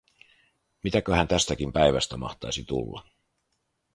Mitäköhän 0.83 1.27
tästäkin 1.27 1.73
päivästä 1.73 2.17
mahtaisi 2.17 2.63
tulla? 2.65 3.03